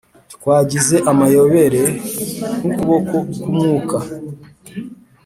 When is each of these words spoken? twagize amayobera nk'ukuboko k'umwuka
twagize 0.33 0.95
amayobera 1.11 1.83
nk'ukuboko 2.61 3.17
k'umwuka 3.41 3.97